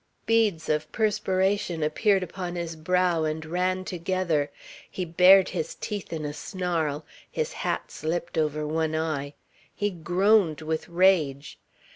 [0.25, 4.49] Beads of perspiration appeared upon his brow and ran together;
[4.89, 9.35] he bared his teeth in a snarl; his hat slipped over one eye.
[9.75, 11.59] He groaned with rage.